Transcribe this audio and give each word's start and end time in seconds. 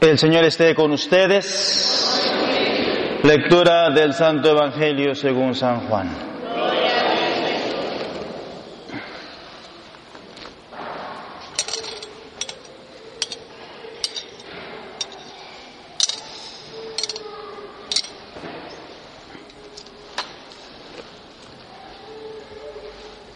El 0.00 0.16
Señor 0.16 0.44
esté 0.44 0.76
con 0.76 0.92
ustedes. 0.92 2.14
Lectura 3.24 3.90
del 3.90 4.14
Santo 4.14 4.50
Evangelio 4.50 5.12
según 5.16 5.56
San 5.56 5.88
Juan. 5.88 6.08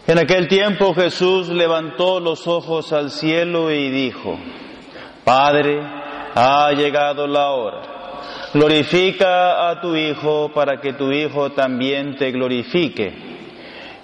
En 0.07 0.17
aquel 0.17 0.47
tiempo 0.47 0.93
Jesús 0.93 1.49
levantó 1.49 2.21
los 2.21 2.47
ojos 2.47 2.93
al 2.93 3.11
cielo 3.11 3.69
y 3.69 3.89
dijo, 3.89 4.39
Padre, 5.25 6.02
ha 6.35 6.71
llegado 6.71 7.27
la 7.27 7.49
hora. 7.51 7.81
Glorifica 8.53 9.69
a 9.69 9.81
tu 9.81 9.95
Hijo 9.95 10.51
para 10.53 10.79
que 10.79 10.93
tu 10.93 11.11
Hijo 11.11 11.51
también 11.51 12.15
te 12.15 12.31
glorifique. 12.31 13.13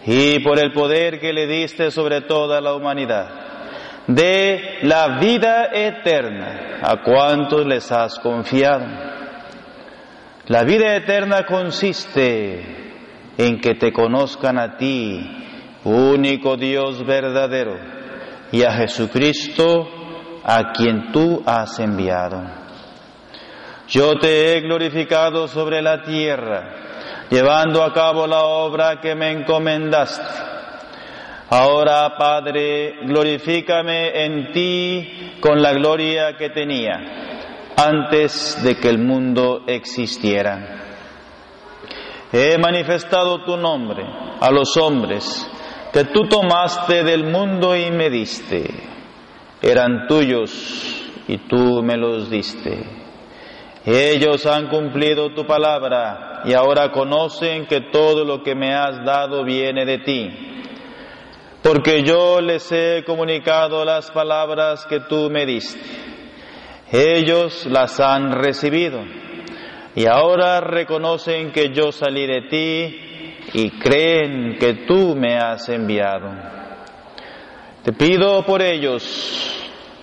Y 0.06 0.40
por 0.40 0.60
el 0.60 0.72
poder 0.72 1.20
que 1.20 1.34
le 1.34 1.46
diste 1.46 1.92
sobre 1.92 2.22
toda 2.22 2.62
la 2.62 2.74
humanidad, 2.74 3.28
de 4.08 4.80
la 4.84 5.20
vida 5.20 5.70
eterna 5.72 6.80
a 6.82 7.04
cuantos 7.04 7.66
les 7.66 7.92
has 7.92 8.18
confiado. 8.18 8.86
La 10.48 10.64
vida 10.64 10.96
eterna 10.96 11.46
consiste 11.46 12.80
en 13.38 13.62
que 13.62 13.76
te 13.76 13.94
conozcan 13.94 14.58
a 14.58 14.78
ti, 14.78 15.22
único 15.84 16.58
Dios 16.58 17.06
verdadero, 17.06 17.78
y 18.52 18.64
a 18.64 18.72
Jesucristo, 18.72 19.99
a 20.44 20.72
quien 20.72 21.12
tú 21.12 21.44
has 21.46 21.80
enviado. 21.80 22.42
Yo 23.88 24.20
te 24.20 24.58
he 24.58 24.62
glorificado 24.62 25.48
sobre 25.48 25.82
la 25.82 26.04
tierra, 26.04 27.26
llevando 27.30 27.84
a 27.84 27.92
cabo 27.94 28.28
la 28.28 28.42
obra 28.44 29.00
que 29.02 29.16
me 29.16 29.32
encomendaste. 29.32 30.50
Ahora, 31.50 32.16
Padre, 32.16 32.98
glorifícame 33.06 34.26
en 34.26 34.52
ti 34.52 35.38
con 35.40 35.62
la 35.62 35.74
gloria 35.74 36.38
que 36.38 36.52
tenía 36.52 37.00
antes 37.76 38.62
de 38.64 38.78
que 38.78 38.90
el 38.90 39.00
mundo 39.00 39.64
existiera. 39.66 40.80
He 42.32 42.58
manifestado 42.60 43.44
tu 43.44 43.58
nombre 43.58 44.04
a 44.40 44.52
los 44.52 44.78
hombres 44.78 45.50
que 45.92 46.06
tú 46.06 46.28
tomaste 46.28 47.04
del 47.04 47.24
mundo 47.24 47.76
y 47.76 47.90
me 47.90 48.12
diste. 48.12 48.99
Eran 49.62 50.08
tuyos 50.08 50.52
y 51.28 51.38
tú 51.48 51.84
me 51.84 51.98
los 51.98 52.30
diste. 52.30 52.84
Ellos 53.86 54.46
han 54.46 54.68
cumplido 54.68 55.34
tu 55.34 55.46
palabra 55.46 56.42
y 56.46 56.54
ahora 56.54 56.92
conocen 56.92 57.66
que 57.66 57.82
todo 57.92 58.24
lo 58.24 58.44
que 58.44 58.56
me 58.56 58.74
has 58.74 59.04
dado 59.04 59.44
viene 59.44 59.86
de 59.86 60.00
ti. 60.00 60.30
Porque 61.62 62.04
yo 62.04 62.40
les 62.40 62.72
he 62.72 63.04
comunicado 63.06 63.84
las 63.84 64.12
palabras 64.12 64.86
que 64.86 65.02
tú 65.02 65.30
me 65.30 65.46
diste. 65.46 65.80
Ellos 66.92 67.66
las 67.66 68.00
han 68.00 68.32
recibido 68.32 69.04
y 69.96 70.06
ahora 70.06 70.62
reconocen 70.62 71.52
que 71.52 71.74
yo 71.74 71.92
salí 71.92 72.26
de 72.26 72.42
ti 72.44 73.00
y 73.54 73.72
creen 73.80 74.58
que 74.58 74.86
tú 74.88 75.16
me 75.16 75.38
has 75.38 75.68
enviado. 75.70 76.59
Te 77.84 77.94
pido 77.94 78.46
por 78.46 78.62
ellos, 78.62 79.04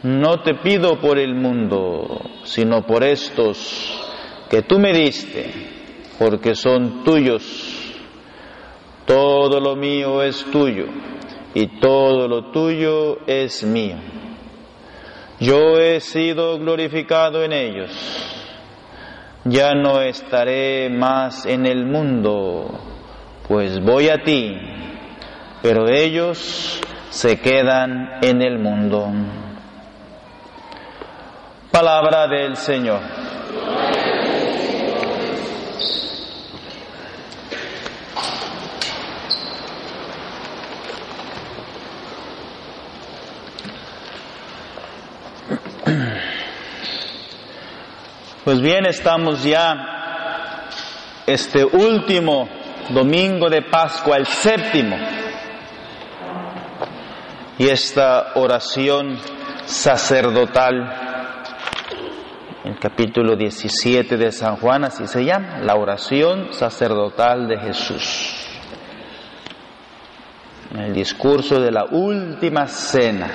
no 0.03 0.43
te 0.43 0.55
pido 0.55 1.01
por 1.01 1.19
el 1.19 1.35
mundo, 1.35 2.21
sino 2.45 2.87
por 2.87 3.05
estos 3.05 4.01
que 4.49 4.63
tú 4.63 4.79
me 4.79 4.93
diste, 4.93 5.51
porque 6.19 6.55
son 6.55 7.05
tuyos. 7.05 7.43
Todo 9.05 9.61
lo 9.61 9.77
mío 9.77 10.23
es 10.23 10.45
tuyo 10.50 10.87
y 11.55 11.78
todo 11.78 12.27
lo 12.27 12.50
tuyo 12.50 13.19
es 13.27 13.62
mío. 13.62 13.97
Yo 15.39 15.79
he 15.79 16.00
sido 16.00 16.59
glorificado 16.59 17.45
en 17.45 17.53
ellos. 17.53 17.93
Ya 19.45 19.75
no 19.75 20.00
estaré 20.00 20.91
más 20.91 21.47
en 21.47 21.67
el 21.67 21.87
mundo 21.87 22.87
pues 23.49 23.81
voy 23.81 24.09
a 24.09 24.25
ti, 24.25 24.56
pero 25.62 25.89
ellos 25.89 26.81
se 27.16 27.38
quedan 27.41 28.19
en 28.21 28.43
el 28.43 28.59
mundo. 28.59 29.10
Palabra 31.71 32.28
del 32.28 32.59
Señor. 32.59 33.00
Pues 48.44 48.60
bien, 48.60 48.84
estamos 48.84 49.43
ya 49.43 50.69
este 51.26 51.65
último 51.65 52.47
domingo 52.91 53.49
de 53.49 53.62
Pascua, 53.62 54.19
el 54.19 54.26
séptimo. 54.26 55.25
Y 57.59 57.69
esta 57.69 58.33
oración 58.34 59.19
sacerdotal, 59.65 60.75
el 62.65 62.78
capítulo 62.78 63.34
17 63.34 64.19
de 64.19 64.31
San 64.31 64.56
Juan, 64.56 64.84
así 64.84 65.06
se 65.06 65.25
llama, 65.25 65.61
la 65.61 65.75
oración 65.77 66.53
sacerdotal 66.53 67.49
de 67.49 67.59
Jesús. 67.59 68.47
El 70.77 70.93
discurso 70.93 71.59
de 71.59 71.71
la 71.71 71.87
última 71.91 72.67
cena, 72.67 73.31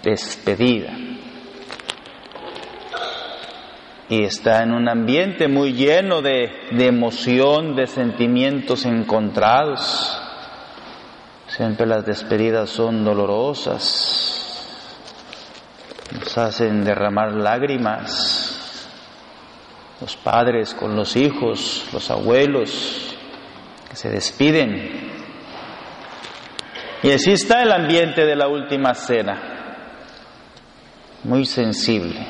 despedida. 0.00 0.92
y 4.06 4.22
está 4.22 4.62
en 4.62 4.72
un 4.72 4.88
ambiente 4.88 5.48
muy 5.48 5.72
lleno 5.72 6.20
de, 6.20 6.50
de, 6.70 6.86
emoción, 6.86 7.74
de 7.74 7.86
sentimientos 7.86 8.84
encontrados. 8.84 10.23
Siempre 11.56 11.86
las 11.86 12.04
despedidas 12.04 12.68
son 12.68 13.04
dolorosas, 13.04 14.58
nos 16.12 16.36
hacen 16.36 16.84
derramar 16.84 17.32
lágrimas. 17.32 18.90
Los 20.00 20.16
padres 20.16 20.74
con 20.74 20.96
los 20.96 21.14
hijos, 21.14 21.86
los 21.92 22.10
abuelos 22.10 23.16
que 23.88 23.94
se 23.94 24.10
despiden. 24.10 25.12
Y 27.04 27.12
así 27.12 27.30
está 27.30 27.62
el 27.62 27.70
ambiente 27.70 28.26
de 28.26 28.34
la 28.34 28.48
última 28.48 28.92
cena, 28.92 29.40
muy 31.22 31.46
sensible. 31.46 32.26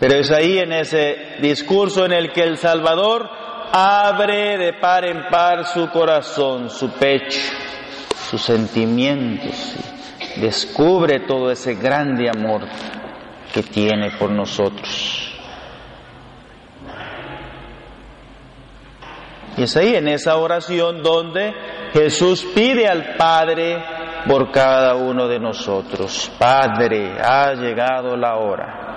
Pero 0.00 0.16
es 0.18 0.32
ahí 0.32 0.58
en 0.58 0.72
ese 0.72 1.36
discurso 1.40 2.04
en 2.04 2.14
el 2.14 2.32
que 2.32 2.42
el 2.42 2.58
Salvador 2.58 3.39
abre 3.72 4.58
de 4.58 4.72
par 4.74 5.04
en 5.04 5.28
par 5.28 5.66
su 5.66 5.88
corazón, 5.90 6.70
su 6.70 6.90
pecho, 6.90 7.40
sus 8.30 8.42
sentimientos, 8.42 9.76
descubre 10.36 11.20
todo 11.20 11.50
ese 11.50 11.74
grande 11.74 12.28
amor 12.28 12.62
que 13.52 13.62
tiene 13.62 14.10
por 14.12 14.30
nosotros. 14.30 15.26
Y 19.56 19.64
es 19.64 19.76
ahí 19.76 19.94
en 19.94 20.08
esa 20.08 20.36
oración 20.36 21.02
donde 21.02 21.52
Jesús 21.92 22.46
pide 22.54 22.88
al 22.88 23.16
Padre 23.16 23.82
por 24.26 24.50
cada 24.50 24.94
uno 24.94 25.26
de 25.28 25.38
nosotros. 25.38 26.30
Padre, 26.38 27.16
ha 27.20 27.52
llegado 27.54 28.16
la 28.16 28.36
hora. 28.36 28.89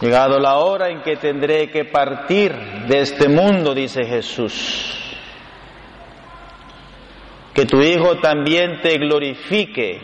Llegado 0.00 0.38
la 0.38 0.58
hora 0.58 0.90
en 0.90 1.02
que 1.02 1.16
tendré 1.16 1.70
que 1.70 1.84
partir 1.84 2.52
de 2.86 3.00
este 3.00 3.28
mundo, 3.28 3.74
dice 3.74 4.04
Jesús. 4.04 4.94
Que 7.52 7.66
tu 7.66 7.82
Hijo 7.82 8.18
también 8.18 8.80
te 8.80 8.96
glorifique. 8.98 10.00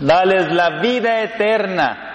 Dales 0.00 0.52
la 0.52 0.80
vida 0.80 1.22
eterna 1.22 2.12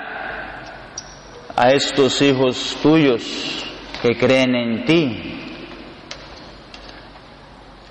a 1.55 1.71
estos 1.71 2.21
hijos 2.21 2.77
tuyos 2.83 3.65
que 4.01 4.17
creen 4.17 4.53
en 4.53 4.85
ti. 4.85 5.33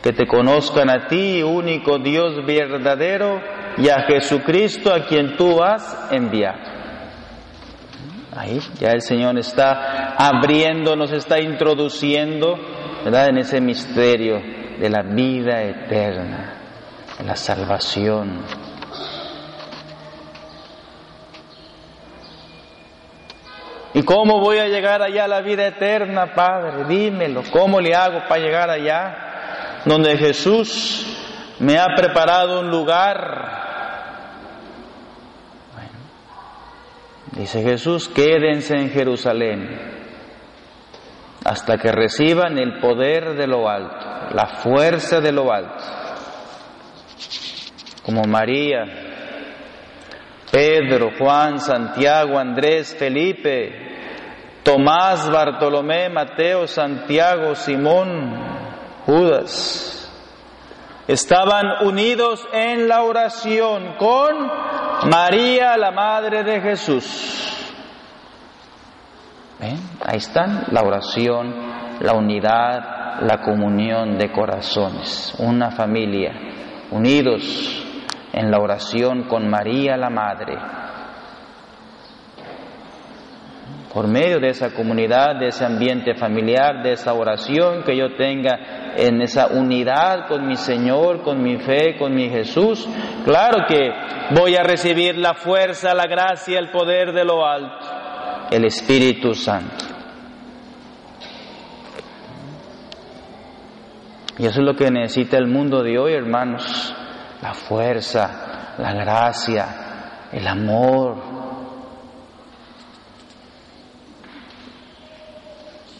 Que 0.02 0.12
te 0.12 0.26
conozcan 0.26 0.90
a 0.90 1.08
ti, 1.08 1.42
único 1.42 1.98
Dios 1.98 2.44
verdadero, 2.44 3.40
y 3.78 3.88
a 3.88 4.02
Jesucristo 4.02 4.92
a 4.92 5.06
quien 5.06 5.36
tú 5.36 5.62
has 5.62 6.08
enviado. 6.10 6.76
Ahí 8.34 8.60
ya 8.78 8.90
el 8.90 9.00
Señor 9.00 9.38
está 9.38 10.14
abriendo, 10.16 10.94
nos 10.94 11.10
está 11.12 11.40
introduciendo, 11.40 12.58
¿verdad? 13.04 13.28
En 13.28 13.38
ese 13.38 13.60
misterio 13.60 14.40
de 14.78 14.90
la 14.90 15.02
vida 15.02 15.62
eterna, 15.62 16.54
de 17.18 17.24
la 17.24 17.34
salvación. 17.34 18.42
¿Y 23.94 24.02
cómo 24.02 24.40
voy 24.40 24.58
a 24.58 24.68
llegar 24.68 25.00
allá 25.00 25.24
a 25.24 25.28
la 25.28 25.40
vida 25.40 25.66
eterna, 25.66 26.34
Padre? 26.34 26.84
Dímelo, 26.84 27.42
¿cómo 27.50 27.80
le 27.80 27.94
hago 27.94 28.24
para 28.28 28.42
llegar 28.42 28.68
allá? 28.68 29.80
Donde 29.86 30.18
Jesús 30.18 31.06
me 31.58 31.78
ha 31.78 31.86
preparado 31.96 32.60
un 32.60 32.70
lugar. 32.70 33.55
Dice 37.36 37.62
Jesús, 37.62 38.08
quédense 38.08 38.74
en 38.74 38.90
Jerusalén 38.90 39.96
hasta 41.46 41.78
que 41.78 41.92
reciban 41.92 42.58
el 42.58 42.80
poder 42.80 43.36
de 43.36 43.46
lo 43.46 43.68
alto, 43.68 44.04
la 44.32 44.48
fuerza 44.56 45.20
de 45.20 45.30
lo 45.30 45.52
alto. 45.52 45.84
Como 48.02 48.22
María, 48.24 48.84
Pedro, 50.50 51.10
Juan, 51.16 51.60
Santiago, 51.60 52.36
Andrés, 52.38 52.96
Felipe, 52.98 53.86
Tomás, 54.64 55.30
Bartolomé, 55.30 56.08
Mateo, 56.08 56.66
Santiago, 56.66 57.54
Simón, 57.54 58.34
Judas. 59.04 59.92
Estaban 61.06 61.86
unidos 61.86 62.44
en 62.52 62.88
la 62.88 63.04
oración 63.04 63.94
con 63.98 64.50
María, 65.08 65.76
la 65.76 65.92
Madre 65.92 66.42
de 66.42 66.60
Jesús. 66.60 67.25
Ahí 70.08 70.18
están 70.18 70.66
la 70.70 70.82
oración, 70.82 71.52
la 71.98 72.12
unidad, 72.12 73.20
la 73.22 73.40
comunión 73.42 74.16
de 74.16 74.30
corazones, 74.30 75.34
una 75.40 75.72
familia, 75.72 76.32
unidos 76.92 77.84
en 78.32 78.48
la 78.48 78.58
oración 78.60 79.24
con 79.24 79.48
María 79.48 79.96
la 79.96 80.08
Madre. 80.08 80.56
Por 83.92 84.06
medio 84.06 84.38
de 84.38 84.50
esa 84.50 84.72
comunidad, 84.72 85.40
de 85.40 85.48
ese 85.48 85.64
ambiente 85.64 86.14
familiar, 86.14 86.84
de 86.84 86.92
esa 86.92 87.12
oración 87.12 87.82
que 87.82 87.96
yo 87.96 88.14
tenga 88.14 88.94
en 88.96 89.20
esa 89.22 89.48
unidad 89.48 90.28
con 90.28 90.46
mi 90.46 90.54
Señor, 90.54 91.22
con 91.22 91.42
mi 91.42 91.56
fe, 91.56 91.96
con 91.98 92.14
mi 92.14 92.28
Jesús, 92.28 92.88
claro 93.24 93.64
que 93.66 93.90
voy 94.38 94.54
a 94.54 94.62
recibir 94.62 95.16
la 95.16 95.34
fuerza, 95.34 95.94
la 95.94 96.06
gracia, 96.06 96.60
el 96.60 96.70
poder 96.70 97.12
de 97.12 97.24
lo 97.24 97.44
alto 97.44 97.96
el 98.50 98.64
Espíritu 98.64 99.34
Santo. 99.34 99.85
Y 104.38 104.46
eso 104.46 104.60
es 104.60 104.66
lo 104.66 104.74
que 104.74 104.90
necesita 104.90 105.38
el 105.38 105.46
mundo 105.46 105.82
de 105.82 105.98
hoy, 105.98 106.12
hermanos. 106.12 106.94
La 107.42 107.54
fuerza, 107.54 108.74
la 108.78 108.92
gracia, 108.92 110.28
el 110.32 110.46
amor. 110.46 111.16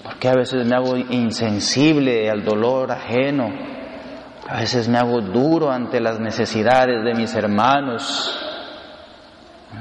Porque 0.03 0.29
a 0.29 0.35
veces 0.35 0.67
me 0.67 0.77
hago 0.77 0.97
insensible 0.97 2.31
al 2.31 2.45
dolor 2.45 2.93
ajeno. 2.93 3.49
A 4.49 4.61
veces 4.61 4.87
me 4.89 4.99
hago 4.99 5.21
duro 5.21 5.71
ante 5.71 6.01
las 6.01 6.21
necesidades 6.21 7.05
de 7.05 7.15
mis 7.15 7.35
hermanos. 7.35 8.39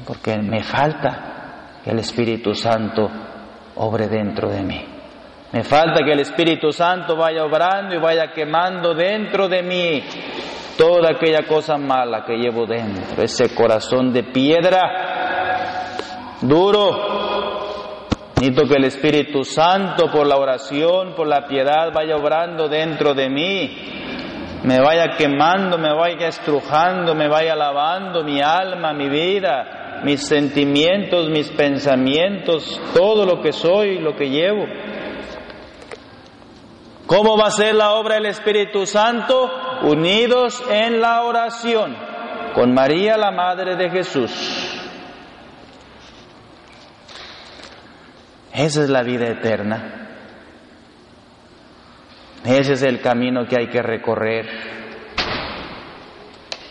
Porque 0.08 0.38
me 0.38 0.64
falta 0.64 1.82
que 1.84 1.92
el 1.92 2.00
Espíritu 2.00 2.56
Santo 2.56 3.10
obre 3.76 4.08
dentro 4.08 4.50
de 4.50 4.64
mí. 4.64 4.95
Me 5.56 5.64
falta 5.64 6.04
que 6.04 6.12
el 6.12 6.20
Espíritu 6.20 6.74
Santo 6.74 7.16
vaya 7.16 7.46
obrando 7.46 7.96
y 7.96 7.98
vaya 7.98 8.34
quemando 8.34 8.94
dentro 8.94 9.48
de 9.48 9.64
mí 9.64 10.04
toda 10.78 11.12
aquella 11.12 11.48
cosa 11.48 11.78
mala 11.78 12.26
que 12.26 12.36
llevo 12.36 12.66
dentro, 12.66 13.24
ese 13.24 13.56
corazón 13.56 14.12
de 14.12 14.24
piedra 14.24 15.96
duro. 16.42 18.04
Necesito 18.36 18.68
que 18.68 18.76
el 18.76 18.84
Espíritu 18.84 19.46
Santo 19.46 20.12
por 20.12 20.28
la 20.28 20.36
oración, 20.36 21.14
por 21.16 21.26
la 21.26 21.48
piedad 21.48 21.90
vaya 21.94 22.18
obrando 22.18 22.68
dentro 22.68 23.14
de 23.14 23.30
mí, 23.30 23.78
me 24.62 24.82
vaya 24.82 25.16
quemando, 25.18 25.78
me 25.78 25.94
vaya 25.94 26.28
estrujando, 26.28 27.16
me 27.16 27.30
vaya 27.30 27.56
lavando 27.56 28.26
mi 28.26 28.42
alma, 28.42 28.92
mi 28.92 29.08
vida, 29.08 30.02
mis 30.04 30.28
sentimientos, 30.28 31.30
mis 31.30 31.50
pensamientos, 31.52 32.82
todo 32.94 33.26
lo 33.26 33.42
que 33.42 33.54
soy, 33.54 34.00
lo 34.00 34.18
que 34.18 34.30
llevo. 34.30 34.66
¿Cómo 37.08 37.38
va 37.38 37.48
a 37.48 37.52
ser 37.52 37.76
la 37.76 37.94
obra 37.94 38.16
del 38.16 38.28
Espíritu 38.28 38.86
Santo? 38.86 39.52
Unidos 39.84 40.64
en 40.70 41.00
la 41.00 41.24
oración 41.24 41.96
con 42.54 42.74
María, 42.74 43.18
la 43.18 43.32
Madre 43.32 43.76
de 43.76 43.90
Jesús. 43.90 44.32
Esa 48.54 48.84
es 48.84 48.90
la 48.90 49.04
vida 49.04 49.28
eterna. 49.28 50.08
Ese 52.46 52.74
es 52.74 52.84
el 52.84 53.02
camino 53.02 53.46
que 53.46 53.58
hay 53.60 53.68
que 53.68 53.82
recorrer. 53.82 54.46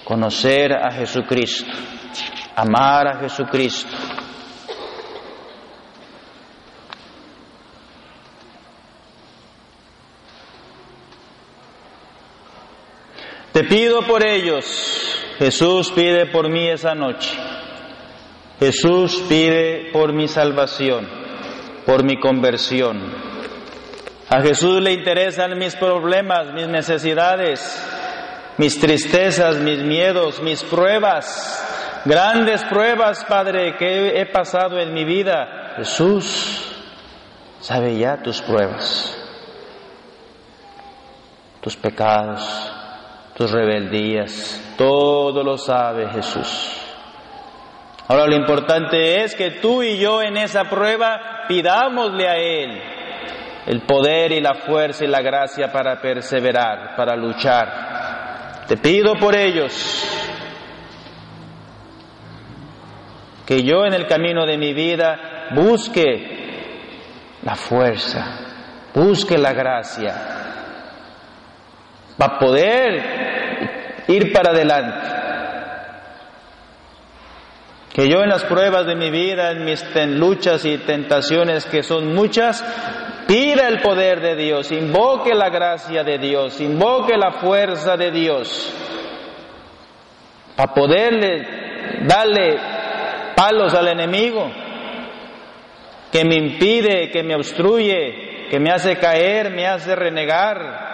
Conocer 0.04 0.72
a 0.72 0.90
Jesucristo 0.92 1.70
amar 2.54 3.08
a 3.08 3.20
Jesucristo. 3.20 3.96
Te 13.54 13.62
pido 13.62 14.02
por 14.02 14.26
ellos, 14.26 14.66
Jesús 15.38 15.92
pide 15.92 16.26
por 16.26 16.50
mí 16.50 16.68
esa 16.68 16.92
noche. 16.96 17.30
Jesús 18.58 19.22
pide 19.28 19.90
por 19.92 20.12
mi 20.12 20.26
salvación, 20.26 21.08
por 21.86 22.02
mi 22.02 22.18
conversión. 22.18 23.14
A 24.28 24.40
Jesús 24.42 24.82
le 24.82 24.94
interesan 24.94 25.56
mis 25.56 25.76
problemas, 25.76 26.52
mis 26.52 26.66
necesidades, 26.66 27.60
mis 28.58 28.80
tristezas, 28.80 29.58
mis 29.58 29.84
miedos, 29.84 30.42
mis 30.42 30.64
pruebas, 30.64 32.02
grandes 32.04 32.60
pruebas, 32.64 33.24
Padre, 33.24 33.76
que 33.76 34.20
he 34.20 34.26
pasado 34.26 34.80
en 34.80 34.92
mi 34.92 35.04
vida. 35.04 35.74
Jesús 35.76 36.72
sabe 37.60 37.96
ya 37.98 38.20
tus 38.20 38.42
pruebas, 38.42 39.16
tus 41.60 41.76
pecados, 41.76 42.73
tus 43.36 43.50
rebeldías, 43.50 44.74
todo 44.76 45.42
lo 45.42 45.58
sabe 45.58 46.08
Jesús. 46.10 46.80
Ahora 48.06 48.26
lo 48.26 48.36
importante 48.36 49.22
es 49.24 49.34
que 49.34 49.52
tú 49.52 49.82
y 49.82 49.96
yo 49.96 50.22
en 50.22 50.36
esa 50.36 50.64
prueba 50.64 51.44
pidámosle 51.48 52.28
a 52.28 52.36
Él 52.36 52.82
el 53.66 53.80
poder 53.82 54.32
y 54.32 54.40
la 54.40 54.54
fuerza 54.54 55.04
y 55.04 55.08
la 55.08 55.22
gracia 55.22 55.72
para 55.72 56.00
perseverar, 56.00 56.94
para 56.96 57.16
luchar. 57.16 58.66
Te 58.68 58.76
pido 58.76 59.14
por 59.14 59.34
ellos 59.34 59.72
que 63.46 63.62
yo 63.62 63.84
en 63.84 63.94
el 63.94 64.06
camino 64.06 64.46
de 64.46 64.58
mi 64.58 64.74
vida 64.74 65.48
busque 65.54 67.38
la 67.42 67.54
fuerza, 67.54 68.38
busque 68.94 69.36
la 69.36 69.52
gracia, 69.52 70.14
para 72.16 72.38
poder 72.38 73.23
ir 74.08 74.32
para 74.32 74.50
adelante. 74.50 75.24
Que 77.92 78.08
yo 78.08 78.22
en 78.22 78.28
las 78.28 78.44
pruebas 78.44 78.86
de 78.86 78.96
mi 78.96 79.10
vida, 79.10 79.52
en 79.52 79.64
mis 79.64 79.84
luchas 79.94 80.64
y 80.64 80.78
tentaciones 80.78 81.64
que 81.66 81.84
son 81.84 82.12
muchas, 82.12 82.64
pida 83.28 83.68
el 83.68 83.80
poder 83.80 84.20
de 84.20 84.34
Dios, 84.34 84.72
invoque 84.72 85.32
la 85.32 85.48
gracia 85.48 86.02
de 86.02 86.18
Dios, 86.18 86.60
invoque 86.60 87.16
la 87.16 87.32
fuerza 87.32 87.96
de 87.96 88.10
Dios, 88.10 88.72
para 90.56 90.74
poderle 90.74 92.04
darle 92.04 92.58
palos 93.36 93.72
al 93.74 93.86
enemigo, 93.86 94.50
que 96.10 96.24
me 96.24 96.34
impide, 96.34 97.10
que 97.10 97.22
me 97.22 97.36
obstruye, 97.36 98.48
que 98.50 98.58
me 98.58 98.70
hace 98.70 98.96
caer, 98.96 99.50
me 99.50 99.66
hace 99.66 99.94
renegar. 99.96 100.93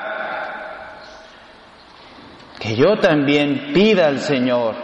Que 2.61 2.77
yo 2.77 2.99
también 2.99 3.73
pida 3.73 4.07
al 4.07 4.21
Señor 4.21 4.75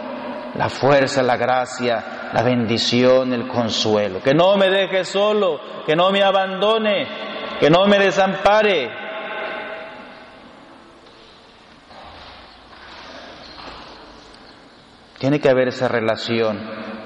la 0.55 0.67
fuerza, 0.67 1.21
la 1.21 1.37
gracia, 1.37 2.31
la 2.33 2.41
bendición, 2.41 3.31
el 3.31 3.47
consuelo. 3.47 4.21
Que 4.21 4.33
no 4.33 4.57
me 4.57 4.69
deje 4.69 5.05
solo, 5.05 5.59
que 5.85 5.95
no 5.95 6.11
me 6.11 6.23
abandone, 6.23 7.07
que 7.59 7.69
no 7.69 7.85
me 7.85 7.99
desampare, 7.99 8.89
Tiene 15.17 15.39
que 15.39 15.49
haber 15.49 15.69
esa 15.69 15.87
relación 15.87 16.59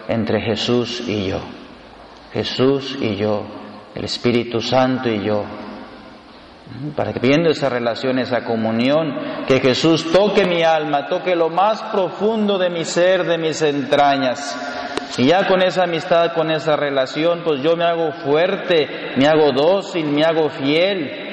entre 0.07 0.41
Jesús 0.41 1.01
y 1.07 1.29
yo. 1.29 1.39
Jesús 2.33 2.97
y 2.99 3.15
yo, 3.15 3.45
el 3.95 4.03
Espíritu 4.03 4.61
Santo 4.61 5.09
y 5.09 5.23
yo. 5.23 5.45
Para 6.95 7.13
que 7.13 7.19
viendo 7.19 7.49
esa 7.49 7.69
relación, 7.69 8.19
esa 8.19 8.43
comunión, 8.43 9.45
que 9.47 9.59
Jesús 9.59 10.11
toque 10.11 10.45
mi 10.45 10.63
alma, 10.63 11.07
toque 11.07 11.35
lo 11.35 11.49
más 11.49 11.81
profundo 11.83 12.57
de 12.57 12.69
mi 12.69 12.85
ser, 12.85 13.25
de 13.25 13.37
mis 13.37 13.61
entrañas. 13.61 14.57
Y 15.17 15.27
ya 15.27 15.47
con 15.47 15.61
esa 15.61 15.83
amistad, 15.83 16.33
con 16.33 16.49
esa 16.51 16.75
relación, 16.75 17.41
pues 17.43 17.61
yo 17.61 17.75
me 17.75 17.83
hago 17.83 18.11
fuerte, 18.23 19.13
me 19.17 19.27
hago 19.27 19.51
dócil, 19.51 20.05
me 20.05 20.23
hago 20.23 20.49
fiel. 20.49 21.27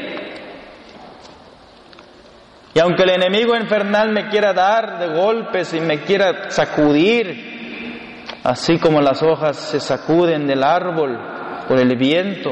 Y 2.74 2.80
aunque 2.80 3.04
el 3.04 3.10
enemigo 3.10 3.56
infernal 3.56 4.12
me 4.12 4.28
quiera 4.28 4.52
dar 4.52 4.98
de 4.98 5.08
golpes 5.18 5.72
y 5.74 5.80
me 5.80 6.00
quiera 6.00 6.50
sacudir, 6.50 8.26
así 8.44 8.78
como 8.78 9.00
las 9.00 9.22
hojas 9.22 9.56
se 9.56 9.80
sacuden 9.80 10.46
del 10.46 10.62
árbol 10.62 11.18
por 11.66 11.78
el 11.78 11.96
viento, 11.96 12.50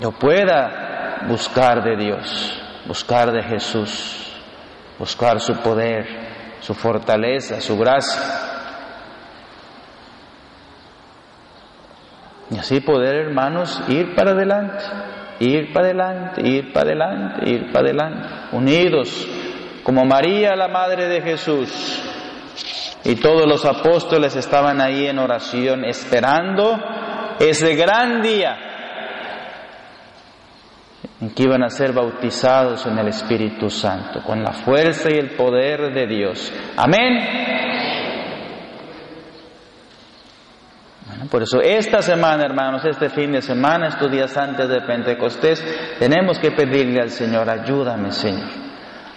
yo 0.00 0.12
pueda 0.12 1.26
buscar 1.28 1.84
de 1.84 1.96
Dios, 1.96 2.62
buscar 2.86 3.32
de 3.32 3.42
Jesús, 3.42 4.34
buscar 4.98 5.40
su 5.40 5.54
poder, 5.56 6.06
su 6.60 6.72
fortaleza, 6.74 7.60
su 7.60 7.76
gracia. 7.76 8.22
Y 12.50 12.58
así 12.58 12.80
poder, 12.80 13.14
hermanos, 13.26 13.80
ir 13.88 14.14
para 14.14 14.30
adelante, 14.30 14.82
ir 15.40 15.72
para 15.72 15.86
adelante, 15.86 16.48
ir 16.48 16.72
para 16.72 16.86
adelante, 16.86 17.50
ir 17.50 17.70
para 17.70 17.84
adelante, 17.84 18.28
unidos 18.52 19.28
como 19.82 20.04
María, 20.04 20.56
la 20.56 20.68
Madre 20.68 21.08
de 21.08 21.20
Jesús. 21.20 22.02
Y 23.04 23.16
todos 23.16 23.46
los 23.46 23.64
apóstoles 23.64 24.34
estaban 24.34 24.80
ahí 24.80 25.06
en 25.06 25.18
oración, 25.18 25.84
esperando 25.84 26.78
ese 27.38 27.74
gran 27.74 28.22
día 28.22 28.69
en 31.20 31.30
que 31.30 31.42
iban 31.42 31.62
a 31.62 31.68
ser 31.68 31.92
bautizados 31.92 32.86
en 32.86 32.98
el 32.98 33.08
Espíritu 33.08 33.68
Santo, 33.68 34.22
con 34.22 34.42
la 34.42 34.52
fuerza 34.52 35.10
y 35.10 35.18
el 35.18 35.30
poder 35.36 35.92
de 35.92 36.06
Dios. 36.06 36.52
Amén. 36.76 37.58
por 41.30 41.42
eso 41.42 41.60
esta 41.60 42.02
semana, 42.02 42.44
hermanos, 42.44 42.84
este 42.84 43.08
fin 43.08 43.32
de 43.32 43.42
semana, 43.42 43.88
estos 43.88 44.10
días 44.10 44.36
antes 44.36 44.68
de 44.68 44.80
Pentecostés, 44.80 45.62
tenemos 45.98 46.38
que 46.38 46.50
pedirle 46.50 47.00
al 47.00 47.10
Señor, 47.10 47.48
ayúdame, 47.48 48.10
Señor. 48.10 48.48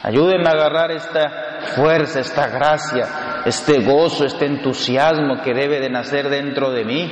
Ayúdeme 0.03 0.47
a 0.47 0.51
agarrar 0.51 0.91
esta 0.91 1.61
fuerza, 1.75 2.19
esta 2.19 2.49
gracia, 2.49 3.41
este 3.45 3.79
gozo, 3.79 4.25
este 4.25 4.45
entusiasmo 4.45 5.41
que 5.41 5.53
debe 5.53 5.79
de 5.79 5.89
nacer 5.89 6.29
dentro 6.29 6.71
de 6.71 6.83
mí 6.83 7.11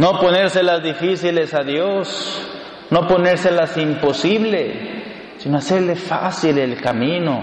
No 0.00 0.18
ponérselas 0.18 0.82
difíciles 0.82 1.52
a 1.52 1.62
Dios, 1.62 2.40
no 2.88 3.06
ponérselas 3.06 3.76
imposible, 3.76 5.34
sino 5.36 5.58
hacerle 5.58 5.94
fácil 5.94 6.56
el 6.56 6.80
camino, 6.80 7.42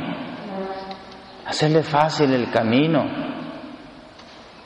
hacerle 1.46 1.84
fácil 1.84 2.34
el 2.34 2.50
camino, 2.50 3.06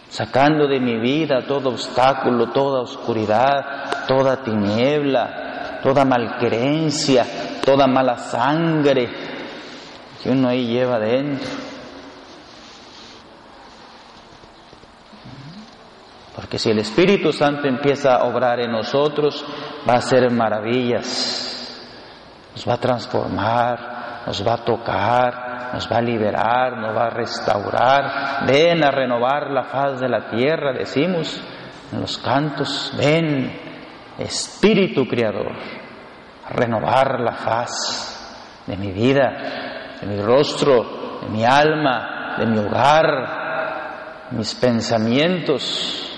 sacando 0.08 0.70
de 0.70 0.80
mi 0.80 1.02
vida 1.02 1.46
todo 1.46 1.72
obstáculo, 1.72 2.54
toda 2.54 2.80
oscuridad, 2.80 4.06
toda 4.08 4.42
tiniebla, 4.42 5.82
toda 5.84 6.06
malquerencia, 6.06 7.26
toda 7.66 7.88
mala 7.88 8.20
sangre 8.20 9.10
que 10.24 10.30
uno 10.30 10.48
ahí 10.48 10.66
lleva 10.66 10.98
dentro. 10.98 11.50
Porque 16.52 16.64
si 16.64 16.70
el 16.70 16.80
Espíritu 16.80 17.32
Santo 17.32 17.66
empieza 17.66 18.16
a 18.16 18.26
obrar 18.26 18.60
en 18.60 18.74
nosotros, 18.74 19.42
va 19.88 19.94
a 19.94 19.98
hacer 20.00 20.30
maravillas, 20.32 21.80
nos 22.52 22.68
va 22.68 22.74
a 22.74 22.78
transformar, 22.78 24.24
nos 24.28 24.46
va 24.46 24.56
a 24.56 24.58
tocar, 24.58 25.70
nos 25.74 25.90
va 25.90 25.96
a 25.96 26.02
liberar, 26.02 26.76
nos 26.76 26.94
va 26.94 27.06
a 27.06 27.10
restaurar. 27.10 28.46
Ven 28.46 28.84
a 28.84 28.92
renovar 28.92 29.50
la 29.50 29.64
faz 29.64 30.02
de 30.02 30.10
la 30.10 30.30
tierra, 30.30 30.74
decimos 30.74 31.42
en 31.94 32.02
los 32.02 32.18
cantos, 32.18 32.92
ven, 32.98 33.58
Espíritu 34.20 35.08
Creador, 35.08 35.54
a 35.54 36.50
renovar 36.50 37.22
la 37.22 37.32
faz 37.32 38.64
de 38.68 38.76
mi 38.76 38.92
vida, 38.92 39.98
de 40.02 40.06
mi 40.06 40.22
rostro, 40.22 41.22
de 41.22 41.30
mi 41.30 41.46
alma, 41.46 42.36
de 42.40 42.46
mi 42.46 42.58
hogar, 42.58 44.32
mis 44.32 44.54
pensamientos 44.54 46.10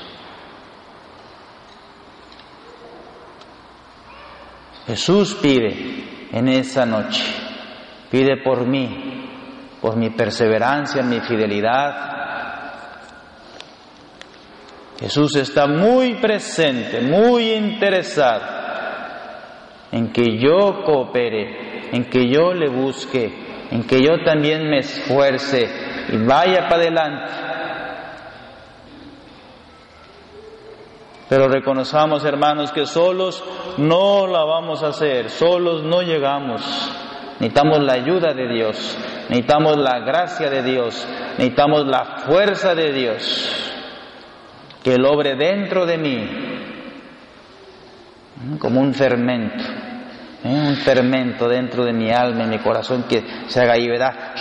Jesús 4.88 5.36
pide 5.42 6.30
en 6.32 6.48
esa 6.50 6.86
noche, 6.86 7.24
pide 8.12 8.38
por 8.44 8.66
mí, 8.68 9.30
por 9.82 9.96
mi 9.96 10.10
perseverancia, 10.10 11.02
mi 11.04 11.22
fidelidad. 11.22 12.12
Jesús 15.00 15.36
está 15.36 15.68
muy 15.68 16.16
presente, 16.16 17.02
muy 17.02 17.52
interesado 17.52 18.42
en 19.92 20.12
que 20.12 20.38
yo 20.38 20.84
coopere, 20.84 21.90
en 21.92 22.06
que 22.06 22.28
yo 22.30 22.54
le 22.54 22.68
busque, 22.70 23.32
en 23.72 23.84
que 23.84 24.02
yo 24.02 24.24
también 24.26 24.70
me 24.70 24.80
esfuerce 24.80 25.70
y 26.12 26.18
vaya 26.18 26.68
para 26.68 26.82
adelante. 26.82 27.32
Pero 31.34 31.48
reconozcamos, 31.48 32.24
hermanos, 32.26 32.72
que 32.72 32.86
solos 32.86 33.44
no 33.78 34.28
la 34.28 34.44
vamos 34.44 34.84
a 34.84 34.90
hacer, 34.90 35.32
solos 35.32 35.82
no 35.82 36.04
llegamos. 36.04 36.62
Necesitamos 37.40 37.82
la 37.82 37.94
ayuda 37.94 38.36
de 38.36 38.48
Dios, 38.54 38.96
necesitamos 39.30 39.78
la 39.78 39.98
gracia 40.02 40.52
de 40.52 40.62
Dios, 40.62 41.08
necesitamos 41.40 41.88
la 41.88 42.18
fuerza 42.28 42.76
de 42.76 42.94
Dios, 42.94 43.74
que 44.84 44.94
Él 44.94 45.04
obre 45.06 45.36
dentro 45.36 45.88
de 45.88 45.98
mí, 45.98 46.30
como 48.60 48.80
un 48.80 48.94
fermento, 48.94 49.64
¿eh? 50.44 50.50
un 50.68 50.76
fermento 50.76 51.50
dentro 51.50 51.84
de 51.84 51.94
mi 51.94 52.12
alma 52.12 52.44
y 52.44 52.48
mi 52.48 52.60
corazón 52.60 53.06
que 53.10 53.26
se 53.48 53.60
haga 53.60 53.74
ahí, 53.74 53.88
¿verdad? 53.88 54.36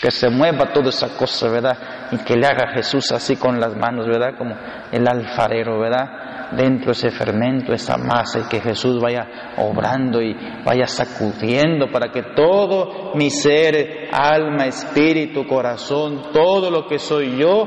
Que 0.00 0.10
se 0.10 0.28
mueva 0.30 0.72
toda 0.72 0.90
esa 0.90 1.16
cosa, 1.16 1.48
¿verdad? 1.48 1.76
Y 2.12 2.18
que 2.18 2.36
le 2.36 2.46
haga 2.46 2.72
Jesús 2.74 3.10
así 3.10 3.36
con 3.36 3.58
las 3.58 3.76
manos, 3.76 4.06
¿verdad? 4.06 4.36
Como 4.38 4.54
el 4.92 5.08
alfarero, 5.08 5.80
¿verdad? 5.80 6.52
Dentro 6.52 6.92
ese 6.92 7.10
fermento, 7.10 7.72
esa 7.72 7.96
masa, 7.96 8.40
y 8.40 8.48
que 8.48 8.60
Jesús 8.60 9.00
vaya 9.00 9.54
obrando 9.56 10.22
y 10.22 10.36
vaya 10.64 10.86
sacudiendo 10.86 11.90
para 11.90 12.12
que 12.12 12.22
todo 12.36 13.12
mi 13.14 13.30
ser, 13.30 14.10
alma, 14.12 14.66
espíritu, 14.66 15.46
corazón, 15.46 16.30
todo 16.32 16.70
lo 16.70 16.86
que 16.86 16.98
soy 16.98 17.36
yo, 17.36 17.66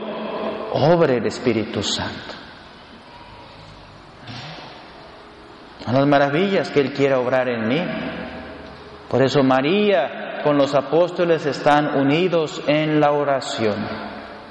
obre 0.74 1.18
el 1.18 1.26
Espíritu 1.26 1.84
Santo. 1.84 2.36
Son 5.84 5.94
las 5.94 6.08
maravillas 6.08 6.70
que 6.70 6.82
Él 6.82 6.94
quiera 6.94 7.20
obrar 7.20 7.50
en 7.50 7.68
mí. 7.68 7.82
Por 9.10 9.24
eso 9.24 9.42
María 9.42 10.27
con 10.48 10.58
los 10.58 10.74
apóstoles 10.75 11.46
están 11.46 12.00
unidos 12.00 12.63
en 12.68 13.01
la 13.01 13.12
oración 13.12 13.75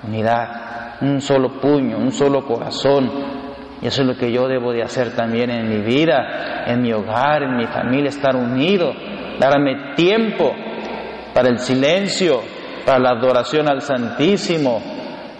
unidad, 0.06 0.96
un 1.00 1.22
solo 1.22 1.58
puño, 1.58 1.96
un 1.96 2.12
solo 2.12 2.44
corazón. 2.44 3.10
Y 3.80 3.86
eso 3.86 4.02
es 4.02 4.08
lo 4.08 4.14
que 4.14 4.30
yo 4.30 4.46
debo 4.46 4.72
de 4.72 4.82
hacer 4.82 5.16
también 5.16 5.48
en 5.48 5.70
mi 5.70 5.78
vida, 5.78 6.64
en 6.66 6.82
mi 6.82 6.92
hogar, 6.92 7.44
en 7.44 7.56
mi 7.56 7.64
familia, 7.64 8.10
estar 8.10 8.36
unido, 8.36 8.92
darme 9.40 9.94
tiempo 9.94 10.52
para 11.32 11.48
el 11.48 11.60
silencio, 11.60 12.42
para 12.84 12.98
la 12.98 13.12
adoración 13.12 13.66
al 13.66 13.80
Santísimo, 13.80 14.82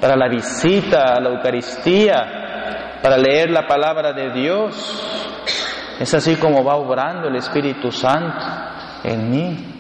para 0.01 0.17
la 0.17 0.27
visita 0.27 1.13
a 1.17 1.21
la 1.21 1.35
Eucaristía, 1.35 2.97
para 3.03 3.19
leer 3.19 3.51
la 3.51 3.67
palabra 3.67 4.15
de 4.15 4.33
Dios. 4.33 5.99
Es 6.01 6.15
así 6.15 6.37
como 6.37 6.65
va 6.65 6.77
obrando 6.77 7.29
el 7.29 7.37
Espíritu 7.37 7.93
Santo 7.93 8.43
en 9.05 9.31
mí. 9.31 9.76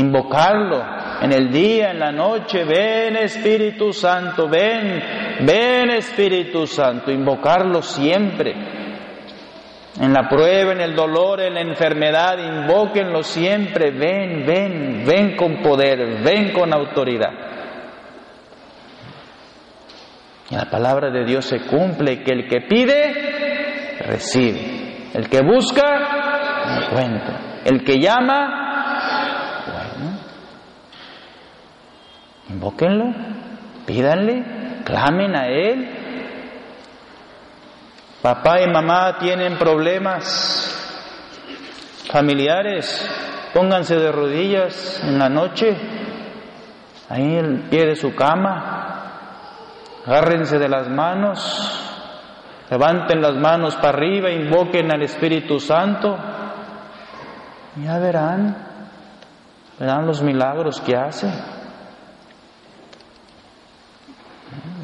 Invocarlo, 0.00 0.82
en 1.20 1.32
el 1.32 1.52
día, 1.52 1.90
en 1.90 1.98
la 1.98 2.10
noche, 2.10 2.64
ven 2.64 3.16
Espíritu 3.16 3.92
Santo, 3.92 4.48
ven, 4.48 5.02
ven 5.44 5.90
Espíritu 5.90 6.66
Santo, 6.66 7.10
invocarlo 7.10 7.82
siempre. 7.82 8.54
En 10.00 10.12
la 10.14 10.26
prueba, 10.28 10.72
en 10.72 10.80
el 10.80 10.94
dolor, 10.94 11.40
en 11.40 11.52
la 11.52 11.60
enfermedad, 11.60 12.38
invóquenlo 12.38 13.22
siempre, 13.22 13.90
ven, 13.90 14.46
ven, 14.46 15.04
ven 15.06 15.36
con 15.36 15.60
poder, 15.60 16.22
ven 16.22 16.52
con 16.52 16.72
autoridad. 16.72 17.32
Y 20.50 20.54
la 20.54 20.70
palabra 20.70 21.10
de 21.10 21.24
Dios 21.24 21.44
se 21.44 21.60
cumple, 21.66 22.22
que 22.22 22.32
el 22.32 22.48
que 22.48 22.62
pide, 22.62 23.98
recibe. 24.06 25.10
El 25.12 25.28
que 25.28 25.42
busca, 25.42 26.86
encuentra. 26.86 27.60
El 27.64 27.84
que 27.84 28.00
llama, 28.00 28.59
Invóquenlo, 32.50 33.14
pídanle, 33.86 34.82
clamen 34.84 35.36
a 35.36 35.46
Él. 35.46 35.88
Papá 38.20 38.60
y 38.60 38.68
mamá 38.68 39.18
tienen 39.18 39.56
problemas 39.56 40.76
familiares, 42.10 43.08
pónganse 43.54 43.94
de 43.96 44.10
rodillas 44.10 45.00
en 45.04 45.18
la 45.18 45.28
noche, 45.28 45.76
ahí 47.08 47.36
en 47.36 47.44
el 47.44 47.60
pie 47.70 47.86
de 47.86 47.94
su 47.94 48.16
cama, 48.16 49.12
agárrense 50.04 50.58
de 50.58 50.68
las 50.68 50.88
manos, 50.88 51.40
levanten 52.68 53.22
las 53.22 53.36
manos 53.36 53.76
para 53.76 53.90
arriba, 53.90 54.28
invoquen 54.28 54.92
al 54.92 55.02
Espíritu 55.02 55.60
Santo, 55.60 56.18
ya 57.76 57.98
verán, 58.00 58.56
verán 59.78 60.04
los 60.04 60.20
milagros 60.20 60.80
que 60.80 60.96
hace. 60.96 61.59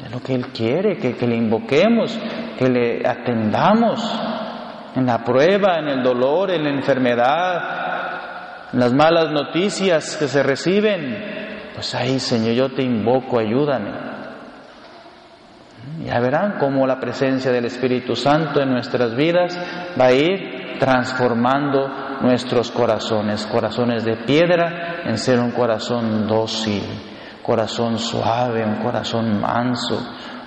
Es 0.07 0.13
lo 0.13 0.21
que 0.21 0.35
Él 0.35 0.47
quiere, 0.53 0.97
que, 0.97 1.17
que 1.17 1.27
le 1.27 1.35
invoquemos, 1.35 2.17
que 2.57 2.69
le 2.69 3.05
atendamos 3.05 3.99
en 4.95 5.05
la 5.05 5.21
prueba, 5.21 5.79
en 5.79 5.89
el 5.89 6.01
dolor, 6.01 6.49
en 6.49 6.63
la 6.63 6.69
enfermedad, 6.69 8.69
en 8.71 8.79
las 8.79 8.93
malas 8.93 9.31
noticias 9.31 10.15
que 10.15 10.29
se 10.29 10.43
reciben. 10.43 11.71
Pues 11.73 11.93
ahí, 11.93 12.21
Señor, 12.21 12.53
yo 12.53 12.73
te 12.73 12.83
invoco, 12.83 13.37
ayúdame. 13.37 13.91
Ya 16.05 16.21
verán 16.21 16.55
cómo 16.57 16.87
la 16.87 17.01
presencia 17.01 17.51
del 17.51 17.65
Espíritu 17.65 18.15
Santo 18.15 18.61
en 18.61 18.71
nuestras 18.71 19.13
vidas 19.13 19.59
va 19.99 20.05
a 20.05 20.13
ir 20.13 20.77
transformando 20.79 21.85
nuestros 22.21 22.71
corazones, 22.71 23.45
corazones 23.45 24.05
de 24.05 24.15
piedra 24.15 25.01
en 25.03 25.17
ser 25.17 25.41
un 25.41 25.51
corazón 25.51 26.27
dócil, 26.27 26.83
corazón 27.47 27.97
suave, 27.97 28.65
un 28.65 28.83
corazón 28.83 29.39
manso, 29.39 29.97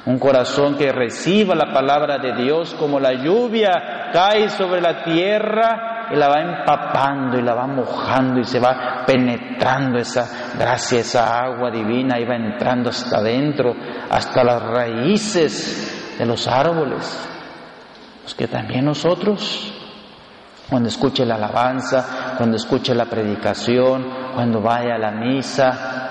un 0.04 0.19
corazón 0.19 0.76
que 0.76 0.92
reciba 0.92 1.54
la 1.54 1.73
palabra 1.73 2.19
de 2.19 2.35
Dios 2.35 2.75
como 2.78 3.00
la 3.00 3.14
lluvia 3.14 4.11
cae 4.12 4.50
sobre 4.50 4.83
la 4.83 5.02
tierra 5.02 6.09
y 6.12 6.16
la 6.16 6.28
va 6.28 6.42
empapando 6.42 7.38
y 7.38 7.42
la 7.42 7.54
va 7.54 7.66
mojando 7.66 8.40
y 8.40 8.45
se 8.45 8.61
va 8.61 9.02
penetrando 9.07 9.99
esa 9.99 10.52
gracia, 10.59 11.00
esa 11.00 11.42
agua 11.42 11.71
divina 11.71 12.21
y 12.21 12.26
va 12.26 12.37
entrando 12.37 12.90
hasta 12.90 13.16
adentro, 13.16 13.75
hasta 14.11 14.45
las 14.45 14.62
raíces 14.62 16.16
de 16.19 16.26
los 16.26 16.47
árboles. 16.47 17.28
Pues 18.23 18.35
que 18.35 18.47
también 18.47 18.85
nosotros, 18.85 19.73
cuando 20.69 20.90
escuche 20.90 21.25
la 21.25 21.37
alabanza, 21.37 22.35
cuando 22.37 22.59
escuche 22.59 22.95
la 22.95 23.07
predicación, 23.07 24.35
cuando 24.35 24.61
vaya 24.61 24.97
a 24.97 24.99
la 24.99 25.12
misa, 25.12 26.09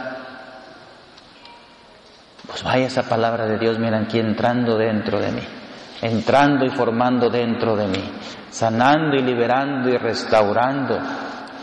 pues 2.50 2.64
vaya 2.64 2.88
esa 2.88 3.04
palabra 3.04 3.46
de 3.46 3.60
Dios, 3.60 3.78
miren 3.78 4.06
aquí 4.06 4.20
entrando 4.20 4.76
dentro 4.76 5.20
de 5.20 5.32
mí, 5.32 5.44
entrando 6.02 6.66
y 6.66 6.72
formando 6.72 7.30
dentro 7.30 7.76
de 7.76 7.88
mí, 7.88 8.12
sanando 8.50 9.16
y 9.16 9.22
liberando 9.22 9.88
y 9.90 9.98
restaurando. 9.98 11.00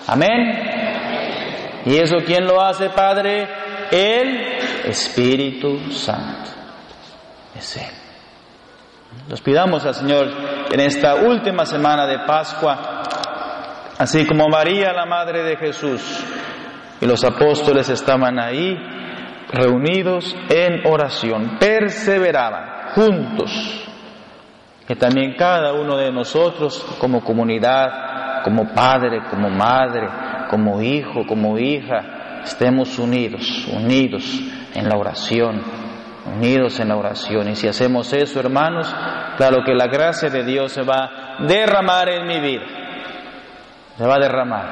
Amén. 0.07 1.83
¿Y 1.87 1.97
eso 1.97 2.19
quién 2.25 2.47
lo 2.47 2.63
hace, 2.63 2.91
Padre? 2.91 3.49
El 3.91 4.59
Espíritu 4.85 5.91
Santo. 5.91 6.51
Es 7.57 7.77
Él. 7.77 7.91
Nos 9.29 9.41
pidamos 9.41 9.85
al 9.85 9.95
Señor 9.95 10.29
en 10.71 10.81
esta 10.81 11.17
última 11.17 11.67
semana 11.67 12.07
de 12.07 12.21
Pascua, 12.21 13.03
así 13.99 14.25
como 14.25 14.49
María, 14.49 14.93
la 14.93 15.07
Madre 15.07 15.43
de 15.43 15.57
Jesús, 15.57 16.01
y 17.01 17.07
los 17.07 17.25
apóstoles 17.25 17.89
estaban 17.89 18.39
ahí, 18.39 18.77
reunidos 19.49 20.37
en 20.49 20.87
oración, 20.87 21.59
perseveraban 21.59 22.93
juntos. 22.95 23.83
Que 24.87 24.95
también 24.95 25.35
cada 25.37 25.73
uno 25.73 25.97
de 25.97 26.13
nosotros 26.13 26.85
como 27.01 27.25
comunidad, 27.25 28.43
como 28.45 28.73
padre, 28.73 29.23
como 29.29 29.51
madre, 29.51 30.09
como 30.49 30.81
hijo, 30.81 31.27
como 31.27 31.59
hija, 31.59 32.43
estemos 32.45 32.97
unidos, 32.99 33.67
unidos 33.73 34.41
en 34.75 34.89
la 34.89 34.97
oración, 34.97 35.63
unidos 36.27 36.79
en 36.79 36.89
la 36.89 36.97
oración. 36.97 37.49
Y 37.49 37.57
si 37.57 37.67
hacemos 37.67 38.13
eso, 38.13 38.39
hermanos, 38.39 38.95
claro 39.37 39.65
que 39.65 39.75
la 39.75 39.89
gracia 39.89 40.31
de 40.31 40.45
Dios 40.45 40.73
se 40.73 40.83
va 40.83 41.05
a 41.05 41.45
derramar 41.47 42.09
en 42.09 42.27
mi 42.27 42.41
vida, 42.41 42.65
se 43.97 44.07
va 44.07 44.15
a 44.15 44.21
derramar, 44.21 44.67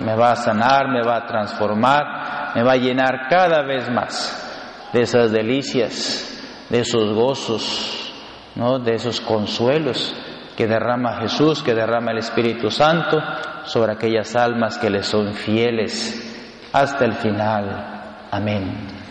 me 0.00 0.14
va 0.14 0.32
a 0.32 0.36
sanar, 0.36 0.88
me 0.88 1.02
va 1.02 1.16
a 1.16 1.26
transformar, 1.26 2.23
me 2.54 2.62
va 2.62 2.72
a 2.72 2.76
llenar 2.76 3.28
cada 3.28 3.62
vez 3.62 3.90
más 3.90 4.90
de 4.92 5.02
esas 5.02 5.32
delicias, 5.32 6.66
de 6.70 6.80
esos 6.80 7.12
gozos, 7.12 8.12
¿no? 8.54 8.78
de 8.78 8.94
esos 8.94 9.20
consuelos 9.20 10.14
que 10.56 10.66
derrama 10.66 11.20
Jesús, 11.20 11.62
que 11.62 11.74
derrama 11.74 12.12
el 12.12 12.18
Espíritu 12.18 12.70
Santo 12.70 13.20
sobre 13.64 13.92
aquellas 13.92 14.36
almas 14.36 14.78
que 14.78 14.90
le 14.90 15.02
son 15.02 15.34
fieles 15.34 16.68
hasta 16.72 17.04
el 17.04 17.14
final. 17.14 18.26
Amén. 18.30 19.03